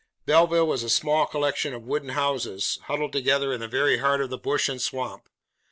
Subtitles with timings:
[0.25, 4.31] Belleville was a small collection of wooden houses, huddled together in the very heart of
[4.31, 5.29] the bush and swamp.